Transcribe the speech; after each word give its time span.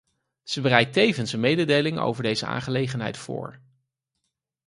Ze 0.43 0.61
bereidt 0.61 0.93
tevens 0.93 1.33
een 1.33 1.39
mededeling 1.39 1.99
over 1.99 2.23
deze 2.23 2.45
aangelegenheid 2.45 3.17
voor. 3.17 3.61